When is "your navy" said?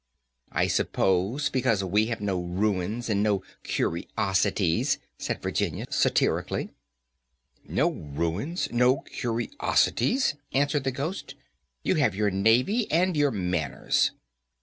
12.15-12.89